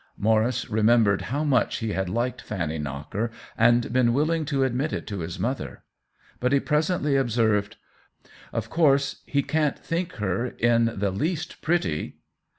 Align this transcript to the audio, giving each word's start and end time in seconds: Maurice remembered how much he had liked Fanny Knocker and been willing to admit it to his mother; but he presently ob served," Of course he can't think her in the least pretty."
Maurice 0.17 0.67
remembered 0.67 1.21
how 1.29 1.43
much 1.43 1.77
he 1.77 1.93
had 1.93 2.09
liked 2.09 2.41
Fanny 2.41 2.79
Knocker 2.79 3.29
and 3.55 3.93
been 3.93 4.15
willing 4.15 4.45
to 4.45 4.63
admit 4.63 4.91
it 4.93 5.05
to 5.05 5.19
his 5.19 5.37
mother; 5.37 5.83
but 6.39 6.51
he 6.51 6.59
presently 6.59 7.15
ob 7.19 7.29
served," 7.29 7.75
Of 8.51 8.67
course 8.71 9.21
he 9.27 9.43
can't 9.43 9.77
think 9.77 10.13
her 10.13 10.47
in 10.57 10.85
the 10.97 11.11
least 11.11 11.61
pretty." 11.61 12.17